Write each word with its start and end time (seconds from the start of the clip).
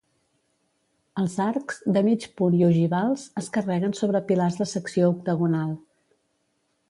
Els 1.23 1.33
arcs, 1.43 1.77
de 1.97 2.03
mig 2.07 2.23
punt 2.39 2.55
i 2.61 2.63
ogivals, 2.69 3.27
es 3.43 3.51
carreguen 3.57 3.95
sobre 3.99 4.23
pilars 4.31 4.59
de 4.63 4.69
secció 4.75 5.11
octagonal. 5.15 5.77